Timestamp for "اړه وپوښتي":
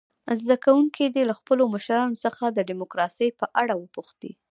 3.61-4.31